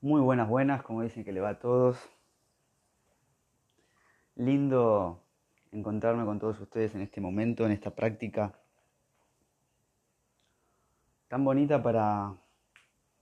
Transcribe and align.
Muy 0.00 0.20
buenas, 0.20 0.48
buenas, 0.48 0.84
como 0.84 1.02
dicen 1.02 1.24
que 1.24 1.32
le 1.32 1.40
va 1.40 1.48
a 1.48 1.58
todos. 1.58 1.98
Lindo 4.36 5.24
encontrarme 5.72 6.24
con 6.24 6.38
todos 6.38 6.60
ustedes 6.60 6.94
en 6.94 7.00
este 7.00 7.20
momento, 7.20 7.66
en 7.66 7.72
esta 7.72 7.90
práctica 7.90 8.56
tan 11.26 11.44
bonita 11.44 11.82
para 11.82 12.32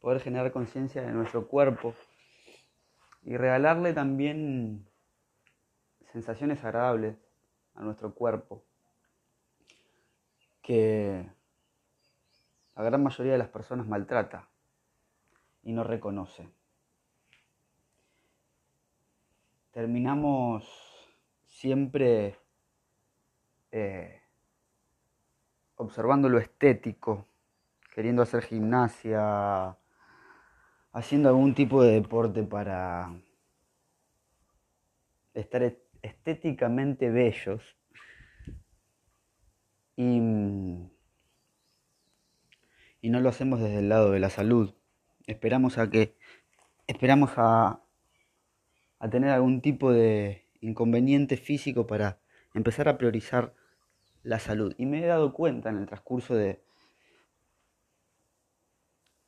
poder 0.00 0.20
generar 0.20 0.52
conciencia 0.52 1.00
de 1.00 1.12
nuestro 1.12 1.48
cuerpo 1.48 1.94
y 3.22 3.38
regalarle 3.38 3.94
también 3.94 4.86
sensaciones 6.12 6.62
agradables 6.62 7.16
a 7.74 7.84
nuestro 7.84 8.14
cuerpo 8.14 8.62
que 10.60 11.26
la 12.76 12.82
gran 12.82 13.02
mayoría 13.02 13.32
de 13.32 13.38
las 13.38 13.48
personas 13.48 13.86
maltrata 13.86 14.50
y 15.62 15.72
no 15.72 15.82
reconoce. 15.82 16.50
Terminamos 19.76 20.64
siempre 21.48 22.38
eh, 23.70 24.22
observando 25.74 26.30
lo 26.30 26.38
estético, 26.38 27.28
queriendo 27.94 28.22
hacer 28.22 28.40
gimnasia, 28.40 29.76
haciendo 30.92 31.28
algún 31.28 31.54
tipo 31.54 31.82
de 31.82 31.92
deporte 31.92 32.42
para 32.42 33.20
estar 35.34 35.76
estéticamente 36.00 37.10
bellos. 37.10 37.76
Y, 39.94 40.16
y 43.02 43.10
no 43.10 43.20
lo 43.20 43.28
hacemos 43.28 43.60
desde 43.60 43.80
el 43.80 43.90
lado 43.90 44.12
de 44.12 44.20
la 44.20 44.30
salud. 44.30 44.74
Esperamos 45.26 45.76
a 45.76 45.90
que 45.90 46.16
esperamos 46.86 47.32
a, 47.36 47.82
a 48.98 49.10
tener 49.10 49.30
algún 49.30 49.60
tipo 49.60 49.92
de 49.92 50.46
inconveniente 50.60 51.36
físico 51.36 51.86
para 51.86 52.18
empezar 52.54 52.88
a 52.88 52.98
priorizar 52.98 53.54
la 54.22 54.38
salud. 54.38 54.74
Y 54.78 54.86
me 54.86 55.02
he 55.02 55.06
dado 55.06 55.32
cuenta 55.32 55.70
en 55.70 55.78
el 55.78 55.86
transcurso 55.86 56.34
de, 56.34 56.60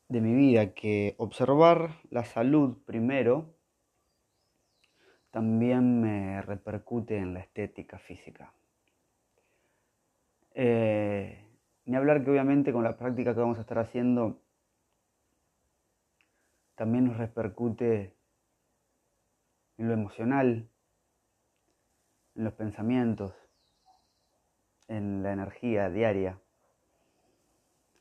de 0.09 0.20
mi 0.20 0.34
vida 0.34 0.75
que 0.75 1.15
observar 1.19 1.91
la 2.11 2.25
salud 2.25 2.78
primero 2.84 3.55
también 5.31 6.00
me 6.00 6.43
repercute 6.43 7.19
en 7.19 7.34
la 7.34 7.41
estética 7.41 7.98
física. 7.98 8.53
Eh, 10.55 11.45
ni 11.84 11.97
hablar 11.97 12.25
que 12.25 12.31
obviamente 12.31 12.73
con 12.73 12.83
la 12.83 12.97
práctica 12.97 13.34
que 13.34 13.41
vamos 13.41 13.59
a 13.59 13.61
estar 13.61 13.78
haciendo 13.78 14.43
también 16.75 17.05
nos 17.05 17.17
repercute 17.17 18.18
en 19.79 19.89
lo 19.89 19.95
emocional, 19.95 20.69
en 22.34 22.45
los 22.45 22.53
pensamientos, 22.53 23.33
en 24.89 25.23
la 25.23 25.33
energía 25.33 25.89
diaria. 25.89 26.39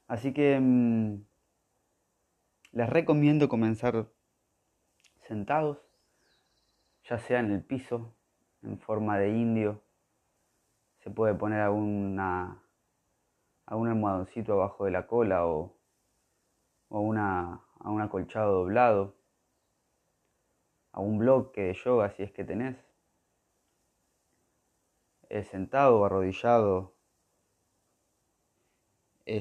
Así 0.07 0.33
que 0.33 0.59
mm, 0.59 1.23
les 2.71 2.89
recomiendo 2.89 3.47
comenzar 3.47 4.07
sentados, 5.27 5.77
ya 7.03 7.19
sea 7.19 7.39
en 7.39 7.51
el 7.51 7.63
piso, 7.63 8.15
en 8.63 8.79
forma 8.79 9.19
de 9.19 9.29
indio. 9.29 9.83
Se 10.99 11.11
puede 11.11 11.35
poner 11.35 11.61
alguna, 11.61 12.63
algún 13.65 13.89
almohadoncito 13.89 14.53
abajo 14.53 14.85
de 14.85 14.91
la 14.91 15.07
cola 15.07 15.45
o, 15.45 15.75
o 16.89 16.99
una, 17.01 17.61
a 17.79 17.91
un 17.91 18.01
acolchado 18.01 18.53
doblado, 18.53 19.16
a 20.97 20.99
un 20.99 21.19
bloque 21.19 21.61
de 21.61 21.73
yoga 21.75 22.09
si 22.09 22.23
es 22.23 22.31
que 22.31 22.43
tenés. 22.43 22.75
sentado 25.51 25.99
o 25.99 26.05
arrodillado, 26.05 26.95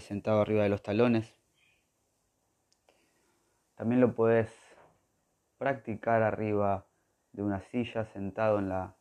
sentado 0.00 0.42
arriba 0.42 0.64
de 0.64 0.68
los 0.68 0.82
talones. 0.82 1.34
También 3.74 4.02
lo 4.02 4.14
puedes 4.14 4.52
practicar 5.56 6.22
arriba 6.22 6.84
de 7.32 7.42
una 7.42 7.62
silla, 7.62 8.04
sentado 8.04 8.58
en, 8.58 8.68
la, 8.68 8.94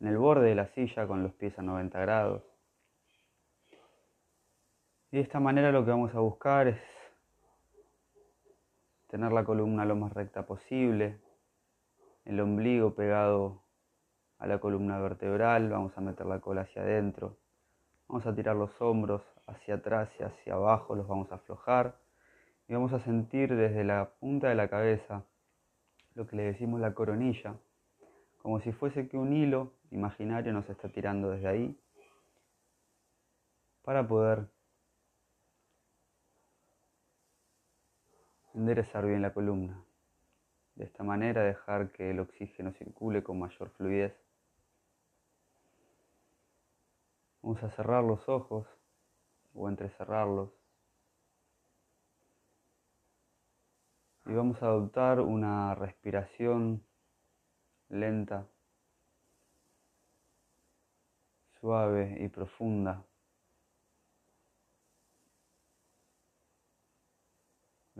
en 0.00 0.06
el 0.06 0.16
borde 0.16 0.48
de 0.48 0.54
la 0.54 0.68
silla 0.68 1.06
con 1.06 1.22
los 1.22 1.34
pies 1.34 1.58
a 1.58 1.62
90 1.62 2.00
grados. 2.00 2.42
Y 5.10 5.18
de 5.18 5.22
esta 5.22 5.38
manera 5.38 5.70
lo 5.70 5.84
que 5.84 5.90
vamos 5.90 6.14
a 6.14 6.20
buscar 6.20 6.66
es 6.66 6.80
tener 9.08 9.32
la 9.32 9.44
columna 9.44 9.84
lo 9.84 9.96
más 9.96 10.14
recta 10.14 10.46
posible, 10.46 11.20
el 12.24 12.40
ombligo 12.40 12.94
pegado 12.94 13.62
a 14.38 14.46
la 14.46 14.58
columna 14.58 14.98
vertebral, 14.98 15.68
vamos 15.68 15.96
a 15.96 16.00
meter 16.00 16.26
la 16.26 16.40
cola 16.40 16.62
hacia 16.62 16.82
adentro, 16.82 17.36
vamos 18.08 18.26
a 18.26 18.34
tirar 18.34 18.56
los 18.56 18.80
hombros 18.80 19.22
hacia 19.46 19.74
atrás 19.76 20.08
y 20.18 20.22
hacia 20.22 20.54
abajo, 20.54 20.94
los 20.94 21.06
vamos 21.06 21.30
a 21.32 21.36
aflojar 21.36 21.96
y 22.68 22.74
vamos 22.74 22.92
a 22.92 23.00
sentir 23.00 23.54
desde 23.54 23.84
la 23.84 24.10
punta 24.20 24.48
de 24.48 24.54
la 24.54 24.68
cabeza 24.68 25.24
lo 26.14 26.26
que 26.26 26.36
le 26.36 26.44
decimos 26.44 26.80
la 26.80 26.94
coronilla, 26.94 27.54
como 28.42 28.60
si 28.60 28.72
fuese 28.72 29.08
que 29.08 29.16
un 29.16 29.32
hilo 29.32 29.72
imaginario 29.90 30.52
nos 30.52 30.68
está 30.68 30.88
tirando 30.88 31.30
desde 31.30 31.48
ahí 31.48 31.80
para 33.82 34.06
poder 34.06 34.46
enderezar 38.54 39.06
bien 39.06 39.22
la 39.22 39.32
columna. 39.32 39.84
De 40.80 40.86
esta 40.86 41.04
manera 41.04 41.44
dejar 41.44 41.92
que 41.92 42.08
el 42.08 42.20
oxígeno 42.20 42.72
circule 42.72 43.22
con 43.22 43.38
mayor 43.38 43.68
fluidez. 43.72 44.16
Vamos 47.42 47.62
a 47.62 47.68
cerrar 47.68 48.02
los 48.02 48.26
ojos 48.30 48.66
o 49.52 49.68
entrecerrarlos. 49.68 50.48
Y 54.24 54.32
vamos 54.32 54.62
a 54.62 54.68
adoptar 54.68 55.20
una 55.20 55.74
respiración 55.74 56.82
lenta, 57.90 58.48
suave 61.60 62.16
y 62.20 62.28
profunda. 62.28 63.04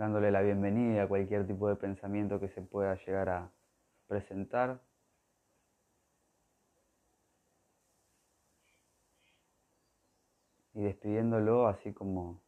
Dándole 0.01 0.31
la 0.31 0.41
bienvenida 0.41 1.03
a 1.03 1.09
cualquier 1.09 1.47
tipo 1.47 1.69
de 1.69 1.77
pensamiento 1.77 2.41
que 2.41 2.49
se 2.49 2.63
pueda 2.63 2.95
llegar 3.05 3.29
a 3.29 3.53
presentar. 4.07 4.81
Y 10.73 10.85
despidiéndolo 10.85 11.67
así 11.67 11.93
como 11.93 12.41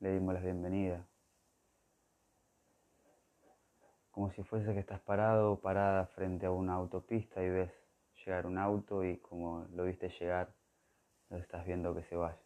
le 0.00 0.12
dimos 0.12 0.34
la 0.34 0.40
bienvenida. 0.40 1.08
como 4.10 4.30
si 4.30 4.44
fuese 4.44 4.72
que 4.72 4.78
estás 4.78 5.00
parado 5.00 5.52
o 5.52 5.60
parada 5.60 6.06
frente 6.14 6.46
a 6.46 6.52
una 6.52 6.74
autopista 6.74 7.42
y 7.42 7.50
ves 7.50 7.72
llegar 8.24 8.46
un 8.46 8.58
auto 8.58 9.02
y 9.02 9.16
como 9.16 9.66
lo 9.72 9.84
viste 9.86 10.08
llegar, 10.20 10.54
lo 11.30 11.38
estás 11.38 11.66
viendo 11.66 11.92
que 11.96 12.04
se 12.04 12.14
vaya. 12.14 12.43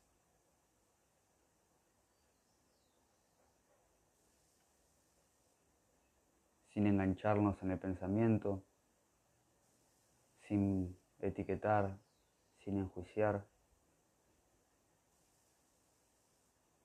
Sin 6.78 6.86
engancharnos 6.86 7.60
en 7.64 7.72
el 7.72 7.78
pensamiento, 7.80 8.62
sin 10.46 10.96
etiquetar, 11.18 11.98
sin 12.62 12.78
enjuiciar. 12.78 13.44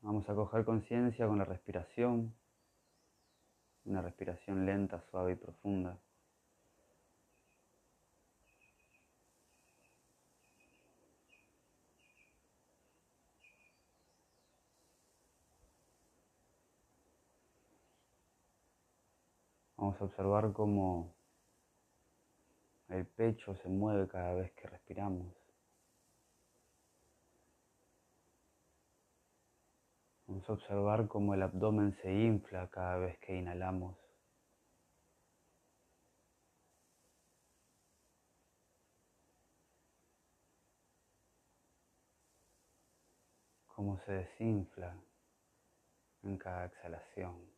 Vamos 0.01 0.27
a 0.27 0.33
coger 0.33 0.65
conciencia 0.65 1.27
con 1.27 1.37
la 1.37 1.45
respiración 1.45 2.33
una 3.85 4.01
respiración 4.01 4.65
lenta, 4.65 4.99
suave 5.11 5.33
y 5.33 5.35
profunda. 5.35 5.99
Vamos 19.93 20.01
a 20.01 20.05
observar 20.05 20.53
cómo 20.53 21.15
el 22.89 23.05
pecho 23.05 23.53
se 23.57 23.69
mueve 23.69 24.07
cada 24.07 24.33
vez 24.33 24.51
que 24.53 24.67
respiramos. 24.67 25.35
Vamos 30.25 30.49
a 30.49 30.53
observar 30.53 31.07
cómo 31.07 31.35
el 31.35 31.43
abdomen 31.43 31.93
se 32.01 32.11
infla 32.11 32.67
cada 32.71 32.97
vez 32.97 33.19
que 33.19 33.35
inhalamos. 33.35 33.95
Cómo 43.67 43.99
se 43.99 44.11
desinfla 44.11 44.97
en 46.23 46.39
cada 46.39 46.65
exhalación. 46.65 47.52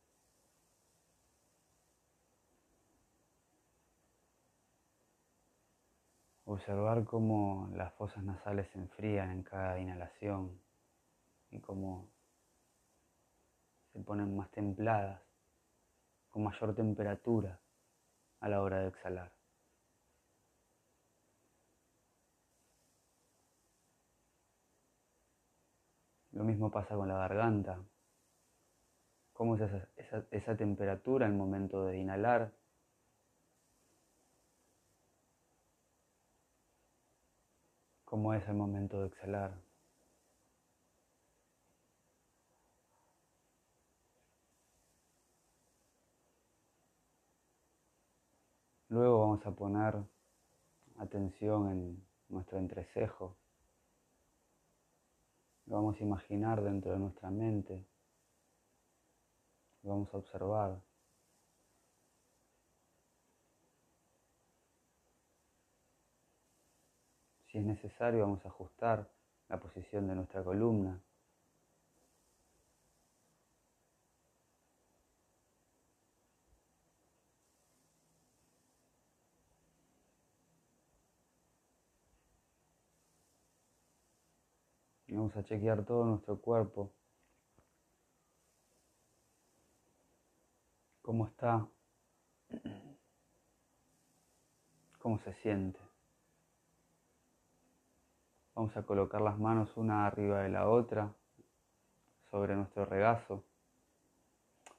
Observar 6.48 7.04
cómo 7.04 7.68
las 7.74 7.92
fosas 7.94 8.22
nasales 8.22 8.68
se 8.70 8.78
enfrían 8.78 9.32
en 9.32 9.42
cada 9.42 9.80
inhalación 9.80 10.60
y 11.50 11.58
cómo 11.58 12.08
se 13.92 13.98
ponen 13.98 14.36
más 14.36 14.48
templadas, 14.52 15.20
con 16.30 16.44
mayor 16.44 16.72
temperatura 16.74 17.58
a 18.38 18.48
la 18.48 18.62
hora 18.62 18.78
de 18.78 18.88
exhalar. 18.88 19.32
Lo 26.30 26.44
mismo 26.44 26.70
pasa 26.70 26.94
con 26.94 27.08
la 27.08 27.16
garganta. 27.16 27.80
Cómo 29.32 29.56
es 29.56 29.62
esa, 29.96 30.24
esa, 30.30 30.56
temperatura 30.56 31.26
al 31.26 31.32
momento 31.32 31.86
de 31.86 31.98
inhalar 31.98 32.52
cómo 38.06 38.32
es 38.32 38.48
el 38.48 38.54
momento 38.54 39.00
de 39.00 39.08
exhalar. 39.08 39.52
Luego 48.88 49.18
vamos 49.18 49.44
a 49.44 49.50
poner 49.50 49.96
atención 50.98 51.70
en 51.72 52.06
nuestro 52.28 52.58
entrecejo. 52.58 53.36
Lo 55.66 55.74
vamos 55.74 56.00
a 56.00 56.04
imaginar 56.04 56.62
dentro 56.62 56.92
de 56.92 57.00
nuestra 57.00 57.28
mente. 57.30 57.84
Lo 59.82 59.90
vamos 59.90 60.14
a 60.14 60.18
observar. 60.18 60.80
Si 67.56 67.60
es 67.60 67.66
necesario, 67.66 68.20
vamos 68.20 68.44
a 68.44 68.48
ajustar 68.48 69.10
la 69.48 69.58
posición 69.58 70.06
de 70.08 70.14
nuestra 70.14 70.44
columna. 70.44 71.00
vamos 85.08 85.34
a 85.34 85.42
chequear 85.42 85.82
todo 85.86 86.04
nuestro 86.04 86.38
cuerpo. 86.38 86.92
¿Cómo 91.00 91.26
está? 91.26 91.66
¿Cómo 94.98 95.18
se 95.20 95.32
siente? 95.36 95.85
Vamos 98.56 98.74
a 98.74 98.84
colocar 98.84 99.20
las 99.20 99.38
manos 99.38 99.76
una 99.76 100.06
arriba 100.06 100.40
de 100.40 100.48
la 100.48 100.66
otra 100.66 101.12
sobre 102.30 102.56
nuestro 102.56 102.86
regazo. 102.86 103.44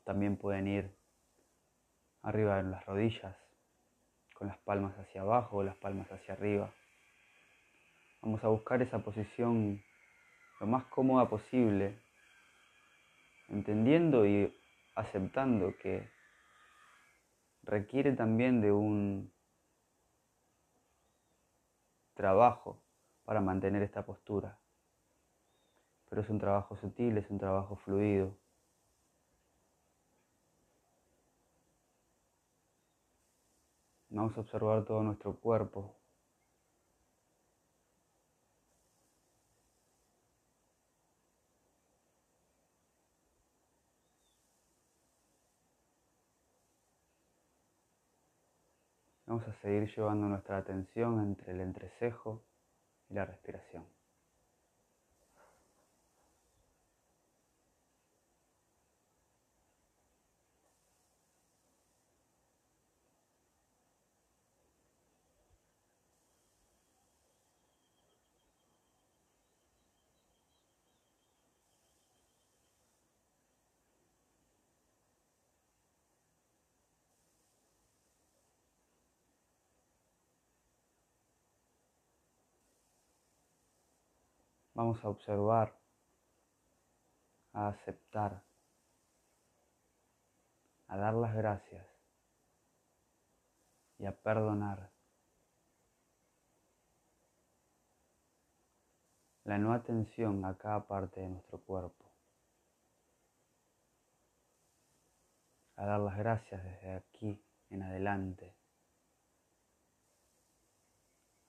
También 0.04 0.36
pueden 0.36 0.66
ir 0.66 0.92
arriba 2.24 2.56
de 2.58 2.64
las 2.64 2.84
rodillas, 2.88 3.38
con 4.34 4.48
las 4.48 4.58
palmas 4.58 4.98
hacia 4.98 5.22
abajo 5.22 5.58
o 5.58 5.64
las 5.64 5.76
palmas 5.76 6.12
hacia 6.12 6.34
arriba. 6.34 6.74
Vamos 8.24 8.44
a 8.44 8.48
buscar 8.48 8.82
esa 8.82 8.98
posición 8.98 9.80
lo 10.60 10.66
más 10.66 10.84
cómoda 10.86 11.30
posible, 11.30 12.02
entendiendo 13.48 14.26
y 14.26 14.58
aceptando 14.96 15.78
que 15.78 16.10
requiere 17.62 18.14
también 18.14 18.60
de 18.60 18.72
un 18.72 19.32
trabajo 22.16 22.82
para 23.28 23.42
mantener 23.42 23.84
esta 23.84 24.06
postura. 24.06 24.58
Pero 26.10 26.22
es 26.22 26.30
un 26.30 26.40
trabajo 26.40 26.78
sutil, 26.78 27.18
es 27.18 27.30
un 27.30 27.38
trabajo 27.38 27.76
fluido. 27.76 28.38
Vamos 34.10 34.38
a 34.38 34.40
observar 34.40 34.86
todo 34.86 35.04
nuestro 35.04 35.36
cuerpo. 35.36 35.94
Vamos 49.26 49.46
a 49.50 49.54
seguir 49.56 49.94
llevando 49.94 50.28
nuestra 50.28 50.56
atención 50.60 51.20
entre 51.20 51.52
el 51.52 51.60
entrecejo 51.60 52.42
la 53.10 53.26
respiración. 53.26 53.97
Vamos 84.78 85.04
a 85.04 85.10
observar, 85.10 85.76
a 87.54 87.70
aceptar, 87.70 88.44
a 90.86 90.98
dar 90.98 91.16
las 91.16 91.34
gracias 91.36 91.88
y 93.98 94.06
a 94.06 94.16
perdonar. 94.22 94.92
La 99.46 99.58
no 99.58 99.74
atención 99.74 100.46
a 100.46 100.56
cada 100.60 100.86
parte 100.86 101.22
de 101.22 101.30
nuestro 101.30 101.60
cuerpo. 101.60 102.14
A 105.78 105.88
dar 105.88 106.02
las 106.02 106.18
gracias 106.20 106.64
desde 106.64 106.94
aquí 106.94 107.44
en 107.72 107.82
adelante. 107.82 108.56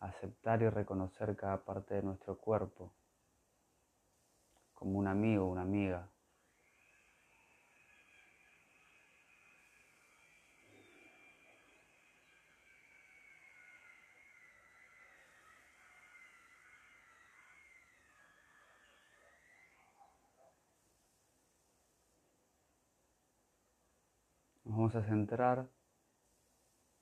A 0.00 0.07
aceptar 0.07 0.62
y 0.62 0.71
reconocer 0.71 1.37
cada 1.37 1.62
parte 1.62 1.93
de 1.93 2.02
nuestro 2.02 2.38
cuerpo 2.38 2.98
como 4.78 4.97
un 5.00 5.08
amigo 5.08 5.49
una 5.49 5.62
amiga. 5.62 6.08
Nos 24.64 24.76
vamos 24.76 24.94
a 24.94 25.02
centrar 25.02 25.66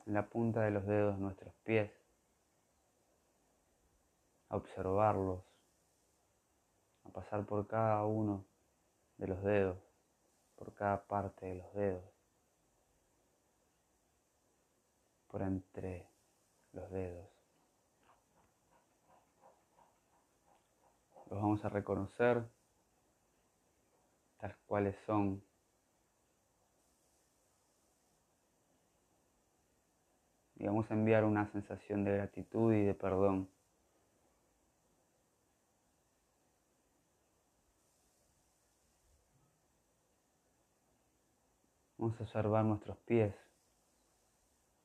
en 0.06 0.14
la 0.14 0.30
punta 0.30 0.62
de 0.62 0.70
los 0.70 0.86
dedos 0.86 1.16
de 1.16 1.20
nuestros 1.20 1.52
pies, 1.64 1.90
a 4.48 4.56
observarlos, 4.56 5.55
a 7.06 7.12
pasar 7.12 7.44
por 7.46 7.66
cada 7.66 8.04
uno 8.04 8.44
de 9.16 9.28
los 9.28 9.42
dedos, 9.42 9.78
por 10.56 10.74
cada 10.74 11.04
parte 11.06 11.46
de 11.46 11.54
los 11.54 11.72
dedos, 11.74 12.04
por 15.28 15.42
entre 15.42 16.08
los 16.72 16.90
dedos. 16.90 17.28
Los 21.30 21.40
vamos 21.40 21.64
a 21.64 21.68
reconocer 21.68 22.44
tal 24.38 24.56
cuales 24.66 24.96
son. 25.06 25.42
Y 30.58 30.66
vamos 30.66 30.90
a 30.90 30.94
enviar 30.94 31.24
una 31.24 31.50
sensación 31.52 32.04
de 32.04 32.12
gratitud 32.12 32.72
y 32.72 32.84
de 32.84 32.94
perdón 32.94 33.50
Vamos 42.06 42.20
a 42.20 42.22
observar 42.22 42.64
nuestros 42.64 42.96
pies 42.98 43.34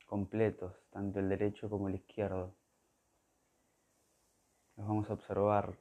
completos, 0.07 0.75
tanto 0.89 1.19
el 1.19 1.29
derecho 1.29 1.69
como 1.69 1.87
el 1.87 1.93
izquierdo. 1.93 2.51
Los 4.75 4.87
vamos 4.87 5.07
a 5.07 5.13
observar, 5.13 5.77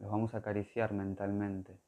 los 0.00 0.10
vamos 0.10 0.34
a 0.34 0.38
acariciar 0.38 0.92
mentalmente. 0.92 1.78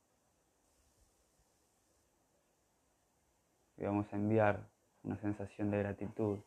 Y 3.78 3.84
vamos 3.84 4.06
a 4.12 4.14
enviar 4.14 4.64
una 5.02 5.16
sensación 5.16 5.72
de 5.72 5.78
gratitud 5.78 6.38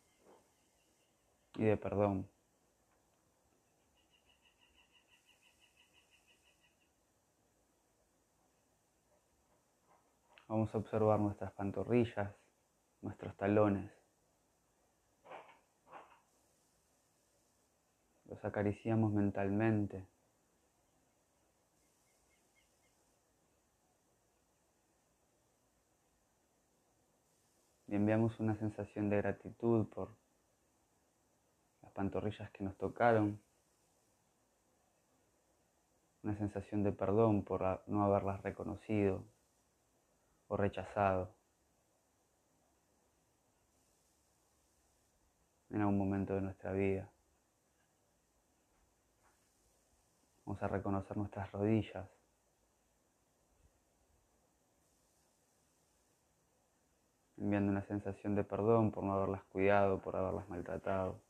y 1.55 1.65
de 1.65 1.75
perdón 1.75 2.29
Vamos 10.49 10.73
a 10.73 10.79
observar 10.79 11.19
nuestras 11.19 11.51
pantorrillas, 11.51 12.35
nuestros 13.01 13.37
talones. 13.37 13.91
Los 18.25 18.43
acariciamos 18.43 19.13
mentalmente. 19.13 20.07
Y 27.85 27.93
enviamos 27.93 28.39
una 28.39 28.55
sensación 28.55 29.07
de 29.11 29.17
gratitud 29.17 29.87
por 29.89 30.17
las 31.83 31.91
pantorrillas 31.91 32.49
que 32.49 32.63
nos 32.63 32.75
tocaron. 32.75 33.39
Una 36.23 36.35
sensación 36.35 36.81
de 36.81 36.91
perdón 36.91 37.43
por 37.43 37.83
no 37.85 38.03
haberlas 38.03 38.41
reconocido 38.41 39.23
o 40.49 40.57
rechazado 40.57 41.33
en 45.69 45.81
algún 45.81 45.97
momento 45.97 46.35
de 46.35 46.41
nuestra 46.41 46.73
vida. 46.73 47.09
Vamos 50.45 50.61
a 50.61 50.67
reconocer 50.67 51.15
nuestras 51.15 51.51
rodillas. 51.51 52.07
enviando 57.37 57.71
una 57.71 57.83
sensación 57.83 58.35
de 58.35 58.43
perdón 58.43 58.91
por 58.91 59.03
no 59.03 59.13
haberlas 59.13 59.43
cuidado, 59.45 60.01
por 60.01 60.15
haberlas 60.15 60.49
maltratado. 60.49 61.21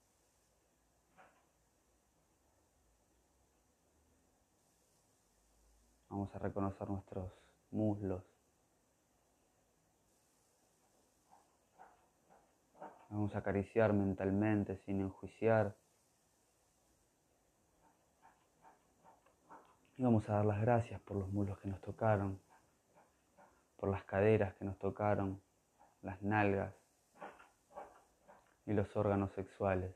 Vamos 6.09 6.33
a 6.33 6.39
reconocer 6.39 6.89
nuestros 6.89 7.31
muslos. 7.69 8.38
Vamos 13.09 13.33
a 13.33 13.39
acariciar 13.39 13.91
mentalmente 13.91 14.77
sin 14.85 15.01
enjuiciar. 15.01 15.75
Y 19.97 20.03
vamos 20.03 20.29
a 20.29 20.33
dar 20.33 20.45
las 20.45 20.61
gracias 20.61 21.01
por 21.01 21.17
los 21.17 21.31
muslos 21.31 21.57
que 21.59 21.67
nos 21.67 21.81
tocaron, 21.81 22.39
por 23.77 23.89
las 23.89 24.03
caderas 24.03 24.53
que 24.55 24.63
nos 24.63 24.77
tocaron, 24.77 25.41
las 26.03 26.21
nalgas 26.21 26.73
y 28.65 28.73
los 28.73 28.95
órganos 28.95 29.31
sexuales. 29.33 29.95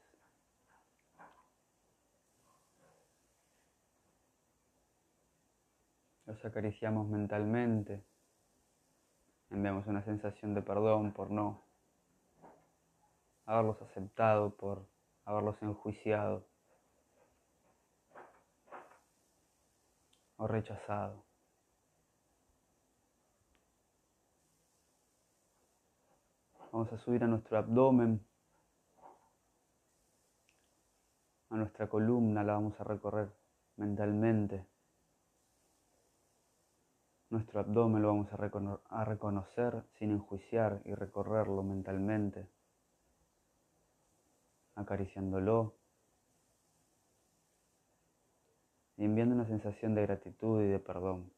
Los 6.25 6.43
acariciamos 6.43 7.08
mentalmente, 7.08 8.03
enviamos 9.51 9.86
una 9.86 10.03
sensación 10.03 10.55
de 10.55 10.63
perdón 10.63 11.13
por 11.13 11.29
no 11.29 11.73
haberlos 13.45 13.81
aceptado, 13.81 14.55
por 14.55 14.88
haberlos 15.25 15.62
enjuiciado 15.62 16.45
o 20.38 20.47
rechazado. 20.47 21.25
Vamos 26.71 26.91
a 26.91 26.97
subir 26.97 27.23
a 27.23 27.27
nuestro 27.27 27.57
abdomen, 27.57 28.25
a 31.50 31.55
nuestra 31.55 31.88
columna, 31.88 32.43
la 32.43 32.53
vamos 32.53 32.79
a 32.79 32.83
recorrer 32.83 33.31
mentalmente. 33.75 34.65
Nuestro 37.29 37.59
abdomen 37.59 38.01
lo 38.01 38.07
vamos 38.07 38.27
a, 38.33 39.00
a 39.01 39.05
reconocer 39.05 39.83
sin 40.00 40.12
enjuiciar 40.12 40.81
y 40.85 40.95
recorrerlo 40.95 41.62
mentalmente, 41.62 42.50
acariciándolo 44.75 45.75
y 48.98 49.06
enviando 49.06 49.36
una 49.36 49.46
sensación 49.46 49.96
de 49.96 50.03
gratitud 50.03 50.62
y 50.62 50.68
de 50.68 50.80
perdón. 50.80 51.32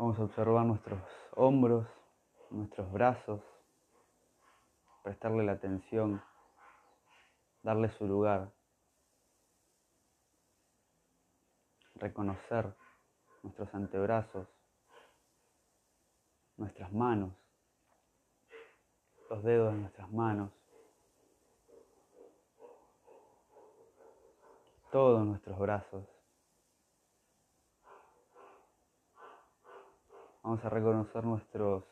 Vamos 0.00 0.18
a 0.18 0.24
observar 0.24 0.64
nuestros 0.64 1.02
hombros, 1.32 1.86
nuestros 2.48 2.90
brazos, 2.90 3.42
prestarle 5.02 5.44
la 5.44 5.52
atención, 5.52 6.22
darle 7.62 7.90
su 7.90 8.06
lugar, 8.06 8.50
reconocer 12.00 12.74
nuestros 13.42 13.72
antebrazos, 13.74 14.48
nuestras 16.56 16.92
manos, 16.92 17.32
los 19.28 19.42
dedos 19.44 19.74
de 19.74 19.80
nuestras 19.80 20.10
manos, 20.10 20.50
todos 24.90 25.24
nuestros 25.24 25.58
brazos. 25.58 26.04
Vamos 30.42 30.64
a 30.64 30.68
reconocer 30.70 31.22
nuestros 31.24 31.84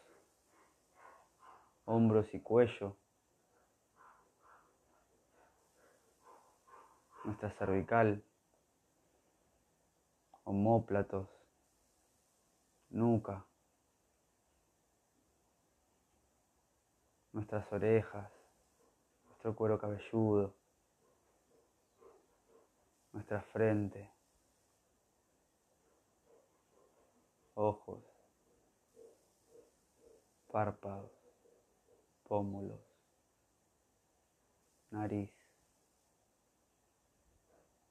hombros 1.85 2.33
y 2.35 2.41
cuello, 2.41 2.97
nuestra 7.25 7.51
cervical, 7.53 8.25
homóplatos, 10.49 11.29
nuca, 12.89 13.45
nuestras 17.33 17.71
orejas, 17.71 18.33
nuestro 19.27 19.55
cuero 19.55 19.79
cabelludo, 19.79 20.55
nuestra 23.13 23.43
frente, 23.43 24.11
ojos 27.53 28.03
párpados, 30.51 31.13
pómulos, 32.23 32.81
nariz, 34.89 35.31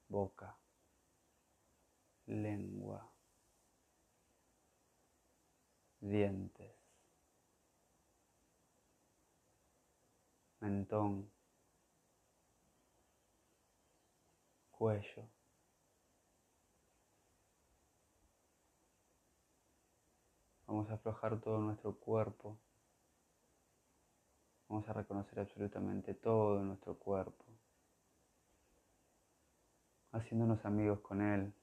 boca, 0.10 0.58
lengua, 2.28 3.12
dientes, 6.00 6.76
mentón, 10.60 11.32
cuello. 14.72 15.30
Vamos 20.68 20.90
a 20.90 20.96
aflojar 20.96 21.40
todo 21.40 21.60
nuestro 21.60 21.98
cuerpo. 21.98 22.60
Vamos 24.68 24.88
a 24.90 24.94
reconocer 24.94 25.40
absolutamente 25.40 26.14
todo 26.14 26.62
nuestro 26.62 26.96
cuerpo. 27.00 27.46
Haciéndonos 30.12 30.66
amigos 30.66 31.00
con 31.00 31.22
Él, 31.22 31.54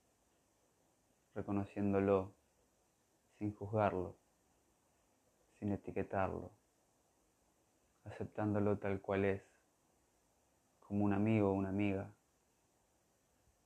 reconociéndolo, 1.35 2.35
sin 3.39 3.55
juzgarlo, 3.55 4.17
sin 5.59 5.73
etiquetarlo, 5.73 6.53
aceptándolo 8.05 8.79
tal 8.79 9.01
cual 9.01 9.25
es, 9.25 9.43
como 10.81 11.05
un 11.05 11.13
amigo 11.13 11.51
o 11.51 11.55
una 11.55 11.71
amiga. 11.71 12.11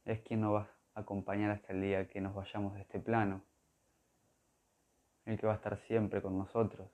Es 0.04 0.20
quien 0.22 0.40
nos 0.40 0.54
va 0.54 0.70
a 0.94 1.00
acompañar 1.00 1.50
hasta 1.50 1.72
el 1.72 1.82
día 1.82 2.08
que 2.08 2.20
nos 2.20 2.34
vayamos 2.34 2.74
de 2.74 2.80
este 2.80 3.00
plano 3.00 3.42
el 5.28 5.38
que 5.38 5.46
va 5.46 5.52
a 5.52 5.56
estar 5.56 5.78
siempre 5.86 6.22
con 6.22 6.38
nosotros. 6.38 6.90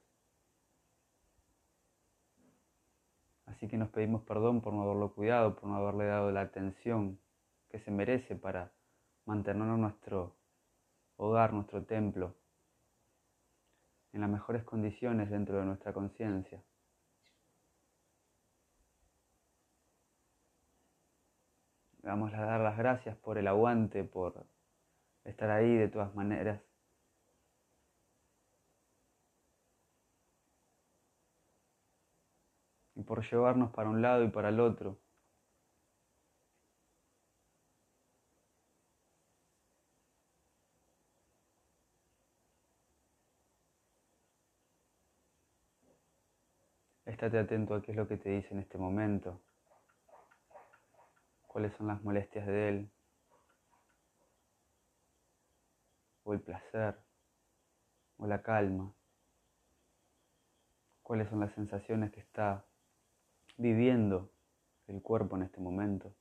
Así 3.47 3.69
que 3.69 3.77
nos 3.77 3.91
pedimos 3.91 4.23
perdón 4.23 4.61
por 4.61 4.73
no 4.73 4.83
haberlo 4.83 5.15
cuidado, 5.15 5.55
por 5.55 5.69
no 5.69 5.77
haberle 5.77 6.07
dado 6.07 6.33
la 6.33 6.41
atención 6.41 7.21
que 7.69 7.79
se 7.79 7.93
merece 7.93 8.35
para 8.35 8.73
mantener 9.25 9.67
nuestro 9.67 10.35
hogar, 11.17 11.53
nuestro 11.53 11.85
templo, 11.85 12.35
en 14.13 14.21
las 14.21 14.31
mejores 14.31 14.65
condiciones 14.65 15.31
dentro 15.31 15.59
de 15.59 15.65
nuestra 15.65 15.93
conciencia. 15.93 16.63
Vamos 22.03 22.35
a 22.35 22.45
dar 22.45 22.61
las 22.61 22.77
gracias 22.77 23.17
por 23.17 23.39
el 23.39 23.49
aguante, 23.49 24.05
por 24.05 24.47
estar 25.25 25.51
ahí 25.51 25.75
de 25.77 25.89
todas 25.89 26.15
maneras 26.15 26.61
por 33.05 33.29
llevarnos 33.29 33.71
para 33.73 33.91
un 33.91 34.03
lado 34.03 34.25
y 34.25 34.29
para 34.29 34.49
el 34.49 34.61
otro. 34.61 34.99
Estate 47.25 47.39
atento 47.39 47.75
a 47.75 47.81
qué 47.81 47.93
es 47.93 47.97
lo 47.97 48.07
que 48.07 48.19
te 48.19 48.29
dice 48.29 48.49
en 48.51 48.59
este 48.59 48.77
momento, 48.77 49.41
cuáles 51.47 51.73
son 51.79 51.87
las 51.87 52.03
molestias 52.03 52.47
de 52.47 52.69
él, 52.69 52.91
o 56.25 56.35
el 56.35 56.43
placer, 56.43 56.99
o 58.19 58.27
la 58.27 58.43
calma, 58.43 58.93
cuáles 61.03 61.31
son 61.31 61.41
las 61.41 61.55
sensaciones 61.55 62.13
que 62.13 62.21
está 62.21 62.67
viviendo 63.57 64.31
el 64.87 65.01
cuerpo 65.01 65.37
en 65.37 65.45
este 65.45 65.63
momento. 65.63 66.15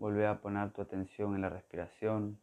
Vuelve 0.00 0.26
a 0.26 0.40
poner 0.40 0.72
tu 0.72 0.80
atención 0.80 1.34
en 1.34 1.42
la 1.42 1.50
respiración, 1.50 2.40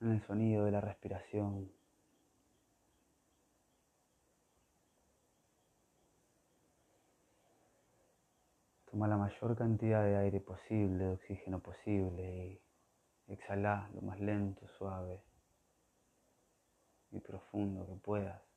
en 0.00 0.12
el 0.12 0.22
sonido 0.22 0.64
de 0.64 0.70
la 0.70 0.80
respiración. 0.80 1.72
Toma 8.88 9.08
la 9.08 9.16
mayor 9.16 9.56
cantidad 9.56 10.04
de 10.04 10.16
aire 10.16 10.38
posible, 10.38 11.02
de 11.02 11.14
oxígeno 11.14 11.58
posible 11.58 12.60
y 13.26 13.32
exhala 13.32 13.90
lo 13.92 14.02
más 14.02 14.20
lento, 14.20 14.68
suave 14.68 15.20
y 17.10 17.18
profundo 17.18 17.88
que 17.88 17.96
puedas. 17.96 18.49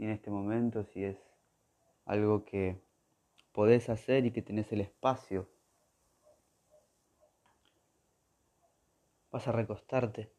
Y 0.00 0.04
en 0.04 0.12
este 0.12 0.30
momento 0.30 0.82
si 0.82 1.04
es 1.04 1.18
algo 2.06 2.46
que 2.46 2.80
podés 3.52 3.90
hacer 3.90 4.24
y 4.24 4.32
que 4.32 4.40
tenés 4.40 4.72
el 4.72 4.80
espacio, 4.80 5.46
vas 9.30 9.46
a 9.46 9.52
recostarte 9.52 10.32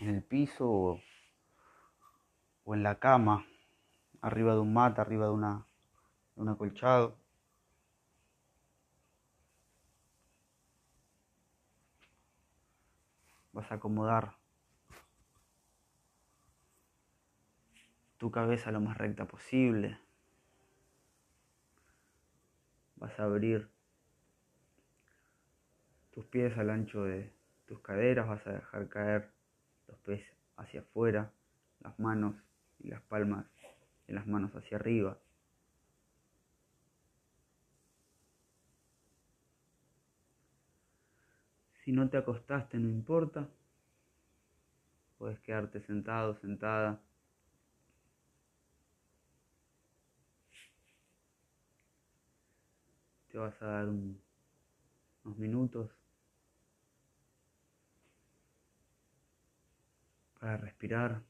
en 0.00 0.10
el 0.10 0.22
piso 0.22 1.00
o, 2.64 2.74
en 2.74 2.82
la 2.82 2.98
cama, 2.98 3.46
arriba 4.20 4.52
de 4.52 4.60
un 4.60 4.74
mata, 4.74 5.00
arriba 5.00 5.24
de, 5.24 5.32
una, 5.32 5.66
de 6.36 6.42
un 6.42 6.50
acolchado. 6.50 7.16
Vas 13.54 13.72
a 13.72 13.76
acomodar 13.76 14.37
tu 18.18 18.30
cabeza 18.32 18.72
lo 18.72 18.80
más 18.80 18.98
recta 18.98 19.26
posible. 19.26 19.98
Vas 22.96 23.18
a 23.18 23.24
abrir 23.24 23.68
tus 26.10 26.26
pies 26.26 26.58
al 26.58 26.70
ancho 26.70 27.04
de 27.04 27.32
tus 27.66 27.80
caderas, 27.80 28.26
vas 28.26 28.44
a 28.46 28.52
dejar 28.52 28.88
caer 28.88 29.30
los 29.86 29.96
pies 29.98 30.22
hacia 30.56 30.80
afuera, 30.80 31.32
las 31.80 31.98
manos 32.00 32.34
y 32.80 32.88
las 32.88 33.00
palmas 33.02 33.46
de 34.08 34.14
las 34.14 34.26
manos 34.26 34.54
hacia 34.56 34.78
arriba. 34.78 35.16
Si 41.84 41.92
no 41.92 42.10
te 42.10 42.16
acostaste, 42.16 42.78
no 42.78 42.88
importa. 42.88 43.48
Puedes 45.18 45.38
quedarte 45.40 45.80
sentado, 45.80 46.34
sentada 46.34 47.00
vas 53.38 53.62
a 53.62 53.66
dar 53.66 53.88
unos 53.88 55.38
minutos 55.38 55.90
para 60.38 60.56
respirar. 60.56 61.22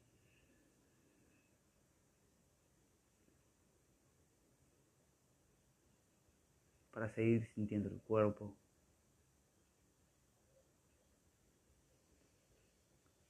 Para 6.90 7.08
seguir 7.10 7.46
sintiendo 7.54 7.88
el 7.88 8.00
cuerpo. 8.02 8.54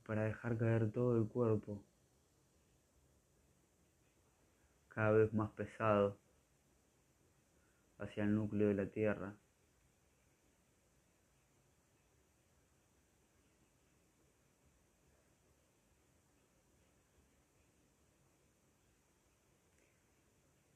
Para 0.06 0.24
dejar 0.24 0.56
caer 0.56 0.90
todo 0.90 1.18
el 1.18 1.28
cuerpo 1.28 1.82
cada 4.88 5.12
vez 5.12 5.32
más 5.34 5.50
pesado 5.50 6.18
hacia 7.98 8.24
el 8.24 8.34
núcleo 8.34 8.68
de 8.68 8.74
la 8.74 8.86
Tierra. 8.86 9.34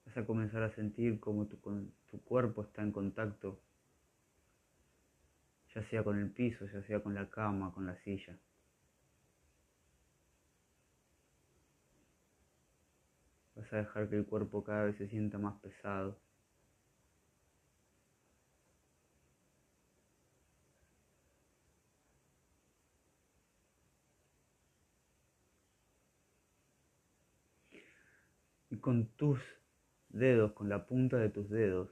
Vas 0.06 0.16
a 0.16 0.26
comenzar 0.26 0.62
a 0.62 0.74
sentir 0.74 1.18
cómo 1.20 1.46
tu, 1.46 1.56
tu 2.10 2.20
cuerpo 2.22 2.62
está 2.62 2.82
en 2.82 2.92
contacto, 2.92 3.58
ya 5.74 5.82
sea 5.88 6.04
con 6.04 6.18
el 6.18 6.30
piso, 6.30 6.66
ya 6.66 6.82
sea 6.82 7.02
con 7.02 7.14
la 7.14 7.30
cama, 7.30 7.72
con 7.72 7.86
la 7.86 7.96
silla. 8.02 8.36
Vas 13.54 13.72
a 13.72 13.76
dejar 13.76 14.08
que 14.10 14.16
el 14.16 14.26
cuerpo 14.26 14.64
cada 14.64 14.84
vez 14.84 14.96
se 14.96 15.08
sienta 15.08 15.38
más 15.38 15.58
pesado. 15.60 16.18
Con 28.82 29.06
tus 29.16 29.38
dedos, 30.10 30.52
con 30.52 30.68
la 30.68 30.86
punta 30.86 31.16
de 31.16 31.30
tus 31.30 31.48
dedos, 31.48 31.88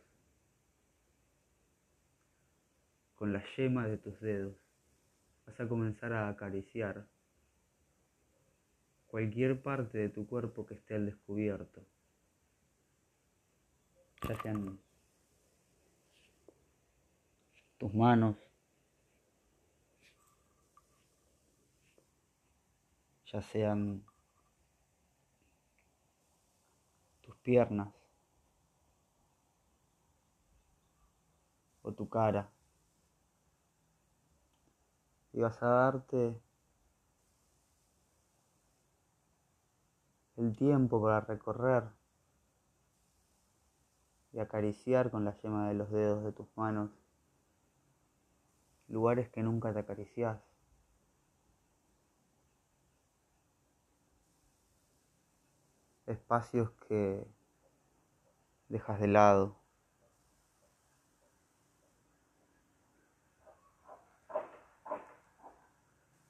con 3.15 3.33
la 3.33 3.43
yema 3.57 3.87
de 3.87 3.97
tus 3.97 4.21
dedos, 4.21 4.57
vas 5.47 5.59
a 5.59 5.69
comenzar 5.69 6.13
a 6.13 6.29
acariciar 6.29 7.07
cualquier 9.07 9.63
parte 9.63 9.99
de 9.99 10.09
tu 10.09 10.27
cuerpo 10.27 10.67
que 10.67 10.75
esté 10.75 10.97
al 10.97 11.07
descubierto, 11.07 11.81
ya 14.29 14.43
sean 14.43 14.81
tus 17.79 17.95
manos, 17.95 18.37
ya 23.27 23.41
sean 23.43 24.10
piernas 27.43 27.89
o 31.83 31.93
tu 31.93 32.09
cara. 32.09 32.51
Y 35.33 35.41
vas 35.41 35.63
a 35.63 35.67
darte 35.67 36.41
el 40.37 40.57
tiempo 40.57 41.01
para 41.03 41.21
recorrer 41.21 41.85
y 44.33 44.39
acariciar 44.39 45.11
con 45.11 45.25
la 45.25 45.37
yema 45.39 45.69
de 45.69 45.75
los 45.75 45.91
dedos 45.91 46.25
de 46.25 46.33
tus 46.33 46.47
manos 46.57 46.91
lugares 48.89 49.29
que 49.31 49.43
nunca 49.43 49.73
te 49.73 49.81
acaricias. 49.81 50.50
Espacios 56.11 56.71
que 56.89 57.27
dejas 58.69 59.01
de 59.01 59.09
lado. 59.09 59.57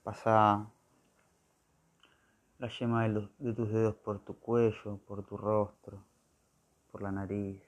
Pasa 0.02 0.70
la 2.58 2.68
yema 2.68 3.08
de, 3.08 3.52
tus 3.54 3.72
dedos 3.72 3.94
por 3.96 4.18
tu 4.20 4.38
cuello, 4.38 4.98
por 5.06 5.24
tu 5.24 5.36
rostro, 5.36 6.02
por 6.90 7.02
la 7.02 7.12
nariz, 7.12 7.62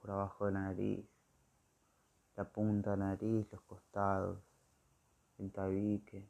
por 0.00 0.10
abajo 0.10 0.46
de 0.46 0.52
la 0.52 0.60
nariz, 0.60 1.04
la 2.36 2.44
punta 2.44 2.92
de 2.92 2.96
la 2.96 3.06
nariz, 3.06 3.46
los 3.52 3.60
costados, 3.62 4.38
el 5.38 5.52
tabique, 5.52 6.28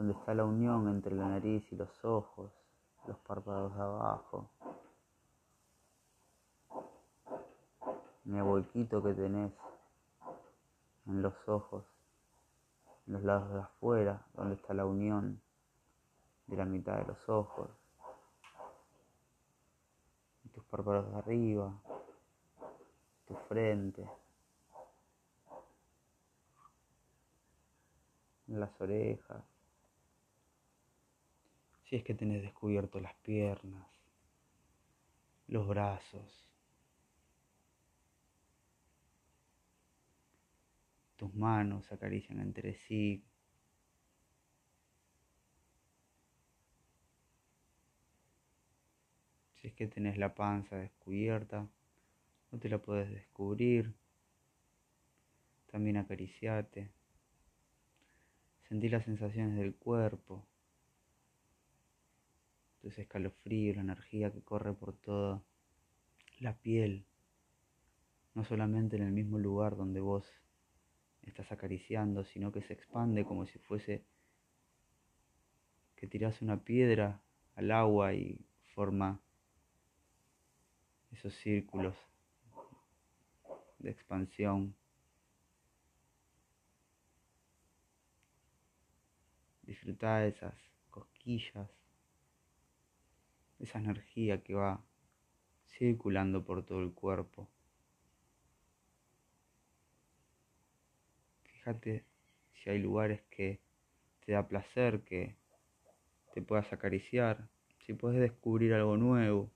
donde 0.00 0.14
está 0.14 0.32
la 0.32 0.46
unión 0.46 0.88
entre 0.88 1.14
la 1.14 1.28
nariz 1.28 1.70
y 1.70 1.76
los 1.76 2.06
ojos, 2.06 2.50
los 3.06 3.18
párpados 3.18 3.76
de 3.76 3.82
abajo, 3.82 4.48
en 8.24 8.34
el 8.34 8.42
huequito 8.42 9.02
que 9.02 9.12
tenés 9.12 9.52
en 11.04 11.20
los 11.20 11.34
ojos 11.46 11.84
los 13.08 13.22
lados 13.22 13.52
de 13.52 13.60
afuera, 13.60 14.24
donde 14.32 14.54
está 14.54 14.72
la 14.72 14.86
unión 14.86 15.38
de 16.46 16.56
la 16.56 16.64
mitad 16.64 16.96
de 16.96 17.04
los 17.04 17.28
ojos, 17.28 17.68
tus 20.54 20.64
párpados 20.64 21.12
de 21.12 21.18
arriba, 21.18 21.74
tu 23.28 23.34
frente, 23.50 24.10
las 28.46 28.80
orejas, 28.80 29.59
si 31.90 31.96
es 31.96 32.04
que 32.04 32.14
tenés 32.14 32.40
descubierto 32.40 33.00
las 33.00 33.16
piernas, 33.16 33.84
los 35.48 35.66
brazos, 35.66 36.48
tus 41.16 41.34
manos 41.34 41.90
acarician 41.90 42.38
entre 42.38 42.74
sí. 42.74 43.24
Si 49.56 49.66
es 49.66 49.74
que 49.74 49.88
tenés 49.88 50.16
la 50.16 50.32
panza 50.32 50.76
descubierta, 50.76 51.66
no 52.52 52.58
te 52.60 52.68
la 52.68 52.78
puedes 52.78 53.10
descubrir. 53.10 53.92
También 55.72 55.96
acariciate. 55.96 56.92
Sentí 58.68 58.88
las 58.88 59.04
sensaciones 59.04 59.56
del 59.56 59.74
cuerpo, 59.74 60.46
tus 62.80 62.98
escalofríos, 62.98 63.76
la 63.76 63.82
energía 63.82 64.32
que 64.32 64.42
corre 64.42 64.72
por 64.72 64.96
toda 64.96 65.42
la 66.38 66.56
piel, 66.56 67.04
no 68.34 68.44
solamente 68.44 68.96
en 68.96 69.02
el 69.02 69.12
mismo 69.12 69.38
lugar 69.38 69.76
donde 69.76 70.00
vos 70.00 70.26
estás 71.22 71.52
acariciando, 71.52 72.24
sino 72.24 72.52
que 72.52 72.62
se 72.62 72.72
expande 72.72 73.24
como 73.24 73.46
si 73.46 73.58
fuese 73.58 74.04
que 75.96 76.06
tiras 76.06 76.40
una 76.40 76.64
piedra 76.64 77.20
al 77.56 77.70
agua 77.70 78.14
y 78.14 78.40
forma 78.74 79.20
esos 81.12 81.34
círculos 81.34 81.94
de 83.78 83.90
expansión. 83.90 84.74
Disfruta 89.62 90.18
de 90.18 90.28
esas 90.28 90.54
cosquillas, 90.90 91.70
esa 93.60 93.78
energía 93.78 94.42
que 94.42 94.54
va 94.54 94.82
circulando 95.66 96.44
por 96.44 96.64
todo 96.64 96.82
el 96.82 96.92
cuerpo. 96.92 97.48
Fíjate 101.44 102.04
si 102.52 102.70
hay 102.70 102.78
lugares 102.78 103.22
que 103.30 103.60
te 104.24 104.32
da 104.32 104.48
placer, 104.48 105.02
que 105.02 105.36
te 106.34 106.42
puedas 106.42 106.72
acariciar, 106.72 107.48
si 107.86 107.94
puedes 107.94 108.20
descubrir 108.20 108.74
algo 108.74 108.96
nuevo. 108.96 109.50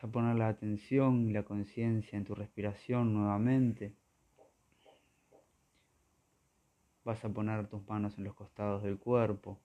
a 0.00 0.06
poner 0.06 0.36
la 0.48 0.52
atención 0.52 1.28
y 1.28 1.32
la 1.34 1.42
conciencia 1.42 2.16
en 2.16 2.24
tu 2.24 2.34
respiración 2.34 3.12
nuevamente. 3.12 3.94
Vas 7.04 7.22
a 7.22 7.28
poner 7.28 7.68
tus 7.68 7.86
manos 7.86 8.16
en 8.16 8.24
los 8.24 8.34
costados 8.34 8.82
del 8.82 8.98
cuerpo. 8.98 9.58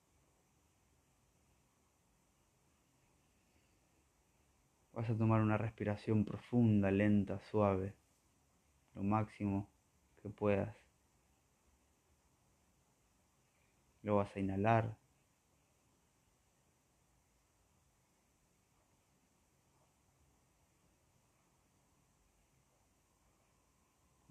Vas 4.92 5.10
a 5.10 5.18
tomar 5.18 5.42
una 5.42 5.58
respiración 5.58 6.26
profunda, 6.26 6.92
lenta, 6.92 7.40
suave, 7.50 7.94
lo 8.94 9.04
máximo 9.04 9.70
que 10.22 10.28
puedas. 10.28 10.76
Lo 14.02 14.18
vas 14.18 14.36
a 14.36 14.40
inhalar. 14.42 14.98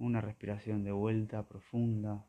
Una 0.02 0.20
respiración 0.20 0.82
de 0.82 0.90
vuelta 0.90 1.46
profunda. 1.46 2.26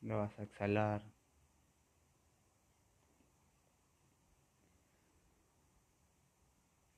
Lo 0.00 0.18
vas 0.18 0.36
a 0.36 0.42
exhalar. 0.42 1.04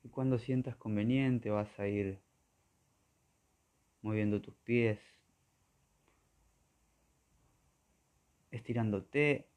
Y 0.01 0.09
cuando 0.09 0.39
sientas 0.39 0.75
conveniente 0.75 1.51
vas 1.51 1.79
a 1.79 1.87
ir 1.87 2.19
moviendo 4.01 4.41
tus 4.41 4.55
pies, 4.55 4.99
estirándote, 8.49 9.47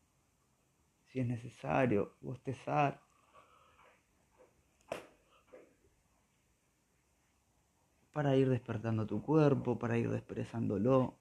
si 1.06 1.20
es 1.20 1.26
necesario, 1.26 2.16
bostezar. 2.20 3.09
Para 8.12 8.36
ir 8.36 8.48
despertando 8.48 9.06
tu 9.06 9.22
cuerpo, 9.22 9.78
para 9.78 9.96
ir 9.98 10.10
desperezándolo. 10.10 11.20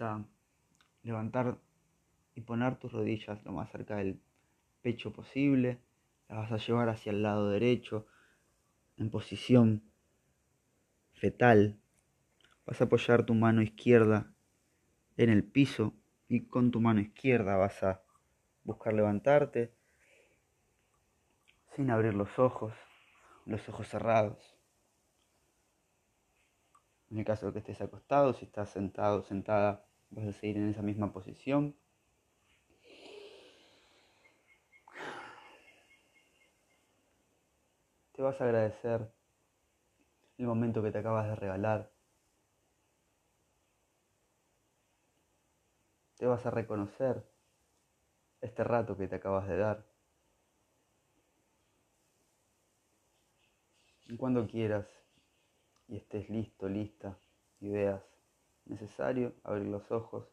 a 0.00 0.24
levantar 1.02 1.58
y 2.34 2.40
poner 2.40 2.76
tus 2.76 2.92
rodillas 2.92 3.44
lo 3.44 3.52
más 3.52 3.70
cerca 3.70 3.96
del 3.96 4.20
pecho 4.82 5.12
posible. 5.12 5.78
Las 6.28 6.38
vas 6.38 6.52
a 6.52 6.66
llevar 6.66 6.88
hacia 6.88 7.10
el 7.10 7.22
lado 7.22 7.50
derecho 7.50 8.06
en 8.96 9.10
posición 9.10 9.82
fetal. 11.12 11.78
Vas 12.66 12.80
a 12.80 12.84
apoyar 12.84 13.26
tu 13.26 13.34
mano 13.34 13.62
izquierda 13.62 14.32
en 15.24 15.30
el 15.30 15.44
piso 15.44 15.94
y 16.28 16.46
con 16.46 16.70
tu 16.70 16.80
mano 16.80 17.00
izquierda 17.00 17.56
vas 17.56 17.82
a 17.82 18.02
buscar 18.64 18.94
levantarte 18.94 19.74
sin 21.76 21.90
abrir 21.90 22.14
los 22.14 22.38
ojos, 22.38 22.74
los 23.46 23.68
ojos 23.68 23.88
cerrados. 23.88 24.56
En 27.10 27.18
el 27.18 27.24
caso 27.24 27.46
de 27.46 27.52
que 27.52 27.58
estés 27.58 27.80
acostado, 27.80 28.32
si 28.34 28.44
estás 28.44 28.70
sentado, 28.70 29.22
sentada, 29.22 29.84
Vas 30.12 30.26
a 30.26 30.32
seguir 30.32 30.56
en 30.56 30.68
esa 30.68 30.82
misma 30.82 31.12
posición. 31.12 31.76
Te 38.12 38.22
vas 38.22 38.40
a 38.40 38.44
agradecer 38.44 39.08
el 40.36 40.46
momento 40.46 40.82
que 40.82 40.90
te 40.90 40.98
acabas 40.98 41.28
de 41.28 41.36
regalar. 41.36 41.92
Te 46.20 46.26
vas 46.26 46.44
a 46.44 46.50
reconocer 46.50 47.24
este 48.42 48.62
rato 48.62 48.94
que 48.94 49.08
te 49.08 49.16
acabas 49.16 49.48
de 49.48 49.56
dar. 49.56 49.86
Y 54.06 54.18
cuando 54.18 54.46
quieras 54.46 54.86
y 55.88 55.96
estés 55.96 56.28
listo, 56.28 56.68
lista 56.68 57.18
y 57.58 57.70
veas 57.70 58.02
necesario 58.66 59.32
abrir 59.44 59.68
los 59.68 59.90
ojos, 59.90 60.28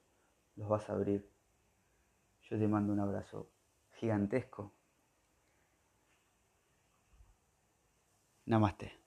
los 0.57 0.67
vas 0.67 0.89
a 0.89 0.93
abrir. 0.93 1.31
Yo 2.49 2.59
te 2.59 2.67
mando 2.67 2.91
un 2.91 2.99
abrazo 2.99 3.49
gigantesco. 3.93 4.73
Namaste. 8.45 9.06